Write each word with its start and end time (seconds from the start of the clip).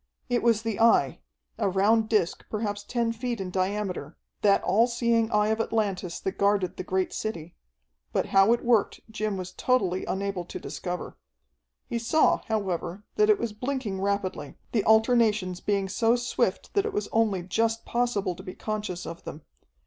It 0.29 0.41
was 0.41 0.63
the 0.63 0.79
Eye, 0.79 1.19
a 1.59 1.69
round 1.69 2.09
disc 2.09 2.43
perhaps 2.49 2.83
ten 2.83 3.11
feet 3.11 3.39
in 3.39 3.51
diameter, 3.51 4.17
that 4.41 4.63
all 4.63 4.87
seeing 4.87 5.29
Eye 5.29 5.49
of 5.49 5.61
Atlantis 5.61 6.19
that 6.21 6.39
guarded 6.39 6.75
the 6.77 6.83
great 6.83 7.13
city, 7.13 7.55
but 8.11 8.25
how 8.29 8.51
it 8.51 8.65
worked 8.65 9.01
Jim 9.11 9.37
was 9.37 9.51
totally 9.51 10.03
unable 10.05 10.43
to 10.43 10.59
discover. 10.59 11.19
He 11.87 11.99
saw, 11.99 12.41
however, 12.47 13.03
that 13.15 13.29
it 13.29 13.37
was 13.37 13.53
blinking 13.53 14.01
rapidly, 14.01 14.57
the 14.71 14.83
alternations 14.85 15.59
being 15.61 15.87
so 15.87 16.15
swift 16.15 16.73
that 16.73 16.87
it 16.87 16.93
was 16.93 17.07
only 17.11 17.43
just 17.43 17.85
possible 17.85 18.33
to 18.33 18.41
be 18.41 18.55
conscious 18.55 19.05
of 19.05 19.23
them. 19.23 19.43